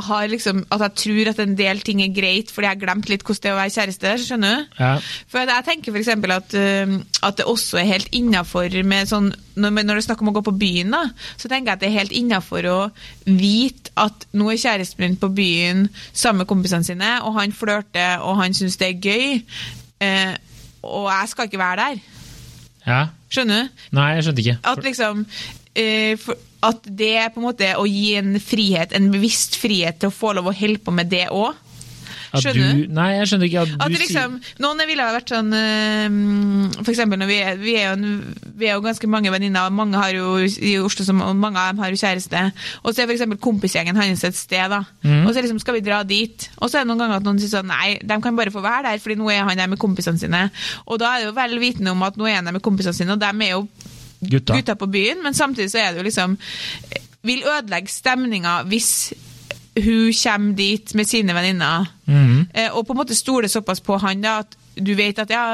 [0.00, 3.08] har liksom, at jeg tror at en del ting er greit fordi jeg har glemt
[3.10, 4.12] litt hvordan det er å være kjæreste.
[4.24, 4.76] skjønner du?
[4.78, 4.92] Ja.
[5.30, 9.74] For jeg tenker eksempel at, um, at det også er helt innafor med sånn når,
[9.82, 11.02] når det er snakk om å gå på byen, da,
[11.36, 12.78] så tenker jeg at det er helt innafor å
[13.28, 18.24] vite at nå er kjæresten min på byen sammen med kompisene sine, og han flørter,
[18.24, 19.42] og han syns det er gøy,
[20.06, 20.32] eh,
[20.88, 22.06] og jeg skal ikke være der.
[22.88, 23.02] ja.
[23.32, 23.84] Skjønner du?
[23.96, 24.56] Nei, jeg skjønte ikke.
[24.68, 25.20] At liksom
[25.76, 29.98] eh, for, At det er på en måte å gi en frihet, en bevisst frihet
[30.02, 31.58] til å få lov å holde på med det òg.
[32.32, 35.50] Skjønner du, nei, jeg skjønner ikke at du At liksom, noen ville ha vært sånn
[35.52, 36.14] eh,
[36.78, 39.66] For eksempel når vi er, vi er, jo, en- vi er jo ganske mange venninner,
[39.68, 42.42] og mange har jo i Oslo som, og mange av dem har jo kjæreste.
[42.86, 44.80] Og så er eksempel kompisgjengen hans et sted, da.
[45.04, 45.26] Mm.
[45.26, 46.48] Og så liksom skal vi dra dit.
[46.56, 48.64] Og så er det noen ganger at noen sier sånn nei, de kan bare få
[48.64, 50.46] være der, fordi nå er han der med kompisene sine.
[50.86, 52.96] Og da er det jo vel vitende om at nå er han der med kompisene
[52.96, 53.66] sine, og de er jo
[54.22, 54.56] gutta.
[54.56, 56.38] gutta på byen, men samtidig så er det jo liksom
[57.22, 59.12] Vil ødelegge stemninga hvis
[59.78, 62.50] hun kommer dit med sine venninner, mm.
[62.74, 65.44] og på en måte stoler såpass på han da, at du vet at ja,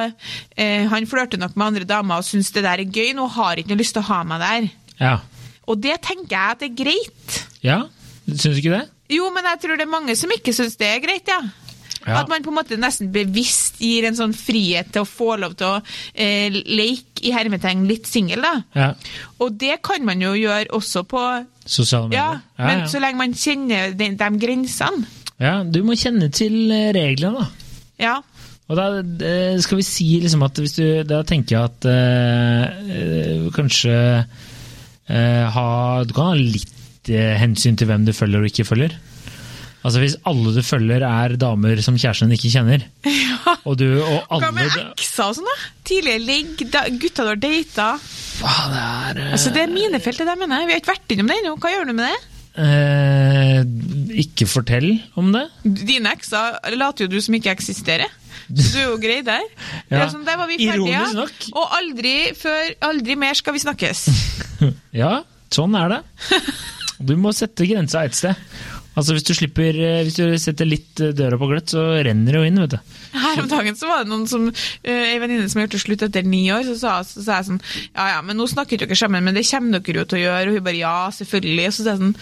[0.57, 3.59] eh, han flørter nok med andre damer og syns det der er gøy, nå har
[3.59, 4.69] ikke noe lyst til å ha meg der.
[4.99, 5.15] Ja.
[5.69, 7.41] Og det tenker jeg at er greit.
[7.63, 7.81] ja?
[8.27, 8.85] Syns du ikke det?
[9.13, 11.41] Jo, men jeg tror det er mange som ikke syns det er greit, ja.
[12.07, 12.21] Ja.
[12.23, 15.57] At man på en måte nesten bevisst gir en sånn frihet til å få lov
[15.59, 15.81] til å
[16.15, 18.53] eh, leke i hermetegn litt singel, da.
[18.79, 18.89] Ja.
[19.43, 21.23] Og det kan man jo gjøre også på
[21.69, 22.39] Sosiale medier.
[22.57, 25.05] Ja, men så lenge man kjenner de, de grensene.
[25.43, 27.49] ja, du må kjenne til eh, reglene, da.
[27.99, 28.17] Ja.
[28.69, 32.65] Og da eh, skal vi si liksom at hvis du Da tenker jeg at eh,
[32.93, 33.95] eh, kanskje
[35.09, 35.69] eh, ha
[36.05, 36.75] Du kan ha litt
[37.09, 38.93] hensyn til hvem du følger og ikke følger.
[39.87, 42.83] Altså Hvis alle du følger er damer som kjæresten din ikke kjenner,
[43.69, 45.69] og du og Hva med ekser og sånn, da?
[45.88, 47.87] Tidligere ligg, gutta du har data.
[48.38, 50.69] Det er eh, Altså, det er minefeltet, det mener jeg.
[50.71, 51.55] Vi har ikke vært innom det ennå.
[51.62, 52.19] Hva gjør du med det?
[52.59, 53.62] eh,
[54.25, 54.88] Ikke fortell
[55.21, 55.45] om det.
[55.64, 58.11] Dine ekser later jo du som ikke eksisterer.
[58.49, 59.45] Så du er jo grei der.
[59.93, 60.07] Ja.
[60.12, 61.03] sånn, der var vi ferdige.
[61.07, 61.49] Ironisk.
[61.55, 64.07] Og aldri før, aldri mer skal vi snakkes.
[64.97, 65.21] Ja,
[65.55, 66.01] sånn er det.
[66.99, 68.35] Du må sette grensa et sted.
[68.99, 72.35] Altså Hvis du slipper, eh, hvis du setter litt eh, døra på gløtt, så renner
[72.35, 72.61] det jo inn.
[72.65, 72.95] vet du.
[73.15, 74.49] Her om dagen så var det noen som,
[74.83, 77.39] eh, en venninne som har gjort det slutt etter ni år, så sa, så sa
[77.39, 77.61] jeg sånn
[77.95, 80.49] Ja ja, men nå snakker dere sammen, men det kommer dere jo til å gjøre.
[80.51, 81.69] Og hun bare ja, selvfølgelig.
[81.71, 82.17] Og så sa jeg sånn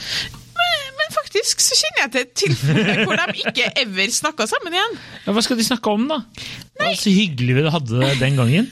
[1.07, 4.97] men, faktisk så kjenner jeg til et tilfelle hvor de ikke ever snakka sammen igjen.
[5.27, 6.17] Ja, hva skal de snakke om, da?
[6.81, 8.67] Var så hyggelig vi hadde det den gangen.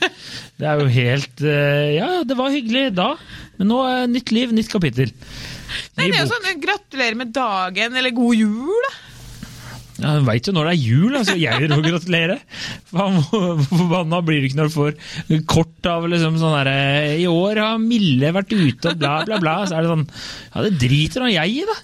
[0.59, 3.13] Det er jo helt eh, Ja, det var hyggelig da,
[3.59, 5.13] men nå er nytt liv, nytt kapittel.
[5.97, 8.93] Nei, det er jo sånn gratulerer med dagen, eller god jul, da.
[9.95, 11.35] Ja, Du veit jo når det er jul, altså.
[11.39, 12.37] Jeg vil jo gratulere.
[12.91, 17.81] Forbanna blir du ikke når du får kort av liksom sånn derre I år har
[17.81, 19.57] Mille vært ute og bla, bla, bla.
[19.63, 21.77] Så er det sånn Ja, det driter nå jeg i, da.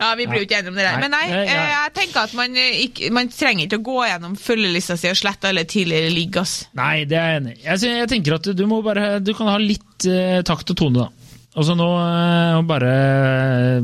[0.00, 1.00] Ja, vi blir jo ikke enige om det der.
[1.02, 4.36] Men nei, eh, jeg tenker at man, eh, ikke, man trenger ikke å gå gjennom
[4.40, 6.54] følgelista si og slette alle tidligere ligg, ass.
[6.78, 7.64] Nei, det er jeg enig i.
[7.66, 11.19] Jeg, tenker at du må bare Du kan ha litt uh, takt og tone, da.
[11.58, 12.90] Og så nå eh, bare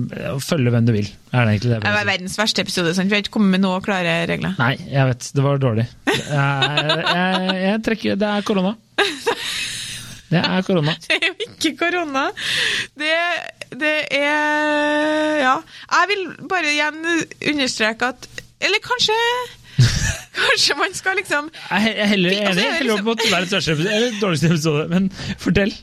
[0.07, 1.09] eh, følge hvem du vil.
[1.35, 1.81] Er det egentlig det?
[1.83, 3.11] Det var verdens verste episode, sant?
[3.11, 4.55] Vi har ikke kommet med noen klare regler.
[4.61, 5.27] Nei, jeg vet.
[5.35, 5.87] Det var dårlig.
[6.07, 8.77] Jeg, jeg, jeg trekker Det er korona.
[10.31, 10.95] Det er korona.
[11.07, 12.25] Det er jo ikke korona.
[12.99, 13.13] Det,
[13.83, 15.57] det er Ja.
[15.99, 17.03] Jeg vil bare igjen
[17.51, 18.27] understreke at
[18.63, 19.15] Eller kanskje
[20.37, 22.63] Kanskje man skal liksom Jeg er heller Altså, enig.
[22.63, 23.77] Jeg er Heller opp mot verdens verste.
[23.97, 24.89] Eller dårligste episode.
[24.93, 25.11] Men
[25.43, 25.75] fortell.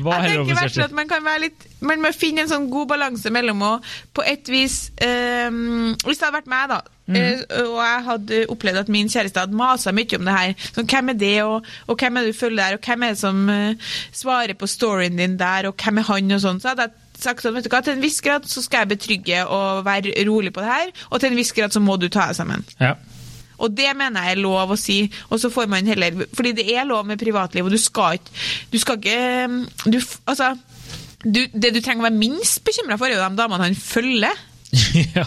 [0.00, 2.88] Hva Jeg tenker hvert at man kan være litt Man må finne en sånn god
[2.94, 3.72] balanse mellom å
[4.16, 6.78] på et vis um, Hvis det hadde vært meg, da,
[7.12, 10.88] eh, og jeg hadde opplevd at min kjæreste hadde masa mye om det her sånn,
[10.88, 13.20] Hvem er det, og, og hvem er det du følger der, og hvem er det
[13.20, 13.90] som uh,
[14.22, 17.44] svarer på storyen din der, og hvem er han, og sånn, så hadde jeg sagt
[17.44, 20.52] sånn, vet du hva, til en viss grad så skal jeg betrygge og være rolig
[20.56, 22.64] på det her, og til en viss grad så må du ta deg sammen.
[22.80, 22.94] Ja.
[23.58, 24.98] Og det mener jeg er lov å si.
[25.30, 28.34] Og så får man heller Fordi det er lov med privatliv, og du skal ikke
[28.72, 30.52] Du skal ikke du, Altså
[31.24, 34.44] du, Det du trenger å være minst bekymra for, er jo de damene han følger.
[35.16, 35.24] ja.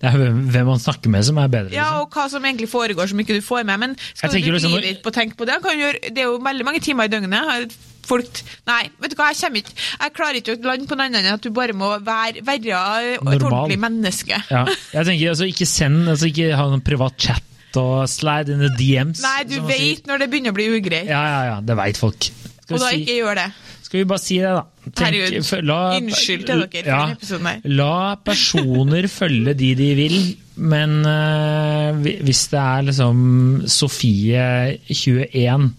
[0.00, 1.74] Det er hvem, man snakker med som er bedre.
[1.74, 2.06] Ja, Liksom.
[2.06, 3.82] Og hva som egentlig foregår som ikke du får med.
[3.82, 5.60] Men skal du liksom- livet ditt på å tenke på det?
[5.62, 7.76] Kan gjøre, det er jo veldig mange timer i døgnet.
[8.06, 11.08] Folk, nei, vet du hva, jeg kommer ikke Jeg klarer ikke å lande på noe
[11.08, 12.76] annet enn at du bare må være, være
[13.16, 14.38] et ordentlig menneske.
[14.46, 14.62] Ja.
[14.94, 17.42] Jeg tenker altså Ikke send altså Ikke ha noen privat chat
[17.80, 19.22] og slide in the DMs.
[19.24, 21.08] Nei, du veit vet når det begynner å bli ugreit.
[21.10, 21.56] Ja, ja, ja.
[21.64, 22.28] Det veit folk.
[22.66, 23.46] Skal og da si, ikke gjør det.
[23.86, 24.64] skal vi bare si det, da?
[25.02, 27.60] Herregud, f- la- unnskyld til dere for ja, denne episoden her.
[27.78, 27.92] La
[28.26, 30.16] personer følge de de vil,
[30.56, 33.22] men uh, hvis det er liksom
[33.70, 34.48] Sofie
[34.88, 35.70] 21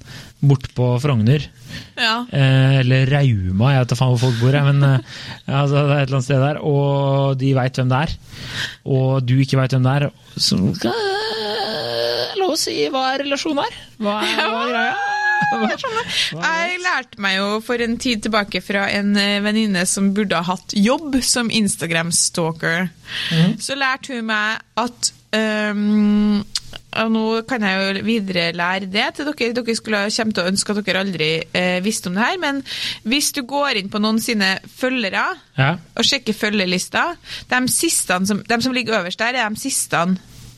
[0.47, 1.41] bortpå Frogner
[1.97, 2.19] Ja.
[2.31, 5.17] Eh, eller Rauma, jeg vet da faen hvor folk bor, jeg, men eh,
[5.59, 6.59] altså, det er et eller annet sted der.
[6.61, 8.13] Og de veit hvem det er,
[8.85, 10.07] og du ikke veit hvem det er.
[10.37, 10.59] Så
[11.87, 13.79] eh, lov å si hva er relasjonen her?
[14.03, 14.97] Hva er, hva er greia?
[15.47, 20.39] Er Jeg lærte meg jo for en tid tilbake fra en eh, venninne som burde
[20.39, 22.89] ha hatt jobb som Instagram-stalker.
[23.61, 26.41] Så lærte hun meg at um,
[26.97, 29.51] og nå kan jeg jo videre lære det til dere.
[29.55, 32.63] Dere skulle komme til å ønske at dere aldri eh, visste om det her, men
[33.07, 35.27] hvis du går inn på noen sine følgere
[35.59, 35.69] ja.
[35.77, 37.11] og sjekker følgelista,
[37.51, 40.01] de, som, de som ligger øverst der, er de siste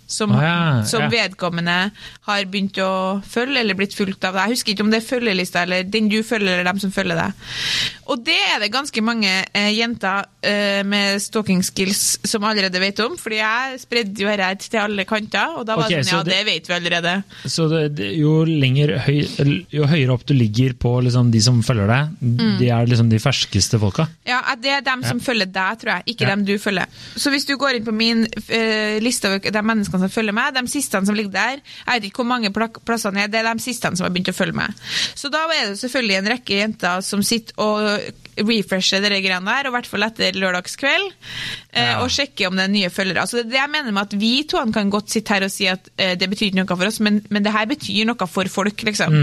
[0.10, 1.10] som, ah, ja, som ja.
[1.14, 1.78] vedkommende
[2.26, 2.92] har begynt å
[3.30, 4.48] følge eller blitt fulgt av deg.
[4.50, 7.20] Jeg husker ikke om det er følgelista eller den du følger eller dem som følger
[7.20, 7.50] deg.
[8.10, 13.00] Og det er det ganske mange eh, jenter eh, med stalking skills som allerede vet
[13.06, 16.24] om, fordi jeg spredde jo dette til alle kanter, og da var okay, det sånn,
[16.24, 17.14] ja, det det- vet vi allerede.
[17.46, 19.20] Så det, jo, lenger høy,
[19.70, 22.58] jo høyere opp du ligger på liksom, de som følger deg, Mm.
[22.60, 24.08] de er liksom de ferskeste folka.
[24.28, 26.30] Ja, at Det er dem som følger deg, tror jeg, ikke Ja.
[26.36, 26.86] dem du følger.
[27.16, 30.54] Så hvis du går inn på min eh, liste over de menneskene som følger meg,
[30.54, 33.62] de siste som ligger der, jeg vet ikke hvor mange plassene er, det er de
[33.64, 34.74] siste som har begynt å følge meg.
[35.16, 37.99] Så da er det selvfølgelig en rekke jenter som sitter og
[38.46, 41.12] refresher de greiene der, og i hvert fall etter lørdagskveld,
[41.74, 42.00] eh, Ja.
[42.04, 43.22] og sjekke om det er nye følgere.
[43.26, 45.90] Altså, det jeg mener med at vi to kan godt sitte her og si at
[45.98, 48.84] eh, det betyr ikke noe for oss, men, men det her betyr noe for folk,
[48.84, 49.14] liksom.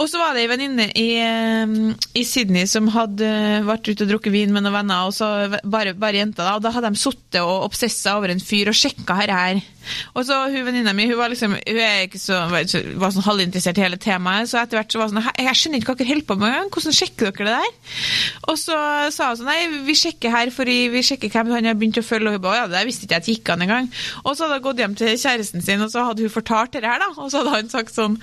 [0.00, 1.74] Og så var det ei venninne i, eh,
[2.18, 3.28] i Sydney som hadde
[3.66, 5.28] vært ute og drukket vin med noen venner, og så
[5.62, 6.56] bare, bare jenter, da.
[6.56, 9.62] Og da hadde de sittet og obsessa over en fyr og sjekka her her.
[10.16, 13.78] Og så hun venninna mi hun var liksom Hun er ikke så, var, sånn halvinteressert
[13.78, 16.10] i hele temaet, så etter hvert så var hun sånn Jeg skjønner ikke hva dere
[16.12, 16.70] holder på med engang.
[16.72, 17.96] Hvordan sjekker dere det der?
[18.48, 18.78] Og så
[19.14, 19.58] sa hun sånn Nei,
[19.88, 22.32] vi sjekker her, for vi sjekker hvem han har begynt å følge.
[22.32, 23.90] Og hun ba, ja, det visste ikke jeg at gikk an engang.
[24.24, 26.86] Og så hadde hun gått hjem til kjæresten sin, og så hadde hun fortalt det
[26.88, 27.10] her, da.
[27.18, 28.18] Og så hadde han sagt sånn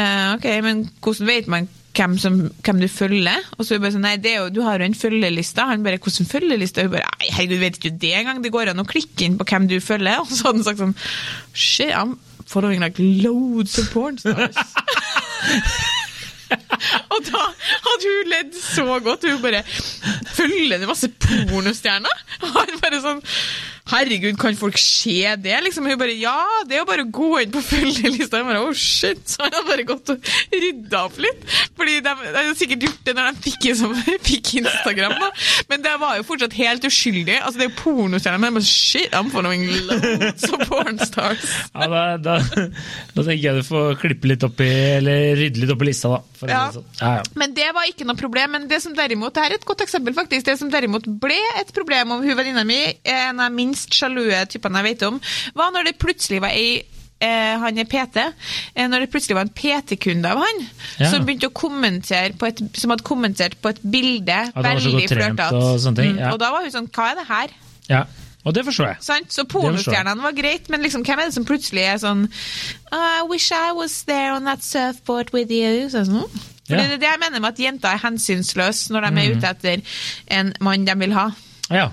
[0.00, 3.44] Eh, ok, men hvordan vet man hvem, som, hvem du følger?
[3.58, 5.66] Og så er hun bare sånn, nei, det er jo, du har jo en følgeliste.
[5.68, 6.86] Han bare, hvordan følgeliste?
[6.86, 8.42] Hun bare, nei, herregud, vet ikke det engang?
[8.44, 10.22] Det går an å klikke inn på hvem du følger.
[10.22, 10.96] Og så hadde han sagt sånn,
[11.52, 12.16] shit, I'm
[12.50, 14.56] following like loads of porn stars.
[16.50, 17.42] Og da
[17.84, 19.26] hadde hun ledd så godt.
[19.28, 19.62] Hun bare
[20.34, 22.24] følger det masse pornostjerner.
[22.42, 23.20] Og han bare sånn
[23.90, 25.56] Herregud, kan folk se det?
[25.64, 28.40] Liksom, hun bare Ja, det er jo bare å gå inn på følgelista.
[28.40, 31.42] Jeg bare, oh shit, Så han har bare gått og rydda opp litt.
[31.78, 33.94] Fordi de, de har sikkert gjort det når de fikk, som,
[34.30, 35.30] fikk Instagram, da.
[35.72, 37.40] Men det var jo fortsatt helt uskyldig.
[37.40, 41.48] Altså, det er jo pornostjerner, men bare, shit, I'm following loads of pornstars.
[41.74, 42.38] Ja, da, da,
[43.16, 46.14] da tenker jeg du får klippe litt opp i, eller rydde litt opp i lista,
[46.14, 46.22] da.
[46.48, 46.62] Ja.
[46.72, 46.86] sånn.
[47.00, 47.24] ja, ja.
[47.36, 48.54] Men det var ikke noe problem.
[48.54, 51.36] Men det som derimot, det her er et godt eksempel faktisk, det som derimot ble
[51.60, 55.20] et problem om hun venninna mi, en av minst sjalue typene jeg vet om,
[55.54, 56.82] var når det plutselig var ei
[57.20, 58.16] eh, han er PT.
[58.74, 60.62] Eh, når det plutselig var en PT-kunde av han
[60.98, 61.10] Ja.
[61.10, 65.52] som begynte å kommentere på et, som hadde kommentert på et bilde veldig flørtete.
[65.52, 66.32] og ja.
[66.32, 67.48] Og da var hun sånn Hva er det her?
[67.88, 68.04] ja.
[68.42, 68.96] Og det forstår jeg.
[69.04, 69.32] Sant?
[69.34, 72.22] Så pornostjernene var greit, men liksom, hvem er det som plutselig er sånn
[72.90, 75.90] I wish I was there on that surfboard with you.
[75.92, 76.40] Så, sånn, «Hm?»
[76.70, 76.80] Fordi.
[76.86, 79.82] Det er det jeg mener med at jenter er hensynsløse når de er ute etter
[80.30, 81.26] en mann de vil ha.
[81.68, 81.90] Ja.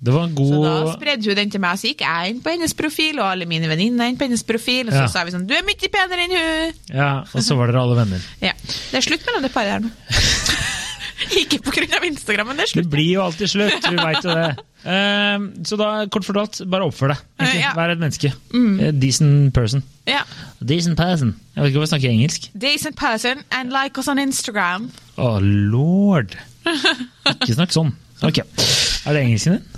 [0.00, 0.52] Det var en god...
[0.54, 3.18] Så da spredde hun den til meg, og så gikk jeg inn på hennes profil,
[3.20, 5.10] og alle mine venninner inn på hennes profil, og så Ja.
[5.12, 6.78] sa vi sånn Du er mye penere enn hun!
[6.96, 8.24] Ja, og så var dere alle venner.
[8.48, 8.54] Ja.
[8.64, 9.92] Det er slutt mellom det paret her nå.
[11.40, 11.60] Ikke
[12.00, 12.86] av Instagram, men det er slutt.
[12.86, 14.48] Det blir jo alltid slutt, vi veit jo det.
[14.88, 17.20] Ehm, så da, kort fortalt, bare oppfør deg.
[17.38, 17.60] egentlig.
[17.60, 17.70] Ja.
[17.74, 17.76] Mm.
[17.80, 18.30] Vær et menneske.
[18.56, 19.82] Eh, Decent person.
[20.08, 20.22] Ja.
[20.64, 21.34] Decent person.
[21.54, 22.48] Jeg vet ikke om jeg snakker engelsk.
[22.64, 24.88] Decent person, and like us on Instagram.
[25.20, 26.38] Å, lord.
[27.36, 27.92] Ikke snakk sånn.
[28.24, 28.40] Ok.
[28.40, 29.68] Er det engelsken din?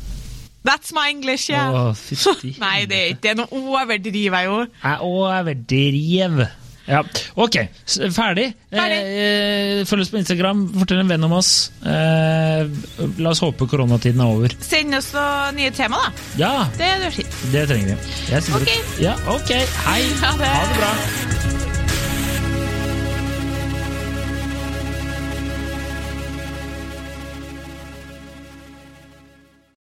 [0.64, 1.70] That's my English, yeah.
[1.75, 2.55] Å, fytti.
[2.62, 3.37] Nei, det er ikke det.
[3.42, 4.59] Nå overdriver jeg jo.
[4.83, 6.59] Jeg overdriver.
[6.87, 6.98] Ja,
[7.38, 7.57] ok.
[8.11, 8.48] Ferdig.
[8.72, 8.98] Ferdig.
[9.22, 11.53] Eh, følg oss på Instagram, fortell en venn om oss.
[11.87, 12.66] Eh,
[13.22, 14.57] la oss håpe koronatiden er over.
[14.66, 16.31] Send oss noen nye tema, da.
[16.42, 18.16] Ja, Det det, det trenger vi.
[18.33, 18.72] Jeg Ok.
[19.03, 19.55] Ja, ok.
[19.87, 20.01] Hei.
[20.25, 20.55] Ha det.
[20.57, 21.72] Ha det bra.